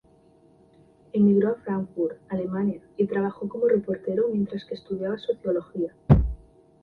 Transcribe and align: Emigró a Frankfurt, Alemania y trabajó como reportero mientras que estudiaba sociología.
Emigró 1.13 1.49
a 1.49 1.53
Frankfurt, 1.61 2.17
Alemania 2.27 2.81
y 2.97 3.05
trabajó 3.05 3.47
como 3.47 3.67
reportero 3.67 4.29
mientras 4.29 4.65
que 4.65 4.73
estudiaba 4.73 5.19
sociología. 5.19 5.93